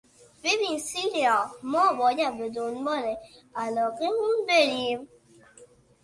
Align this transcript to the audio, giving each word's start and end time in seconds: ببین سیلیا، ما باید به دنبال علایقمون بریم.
ببین 0.43 0.79
سیلیا، 0.79 1.51
ما 1.63 1.93
باید 1.93 2.37
به 2.37 2.49
دنبال 2.49 3.17
علایقمون 3.55 4.37
بریم. 4.47 5.07